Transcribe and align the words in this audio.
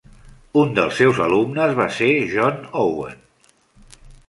Un 0.61 0.71
dels 0.79 0.95
seus 1.01 1.19
alumnes 1.25 1.77
va 1.81 1.87
ser 1.99 2.09
John 2.33 2.59
Owen. 2.87 3.23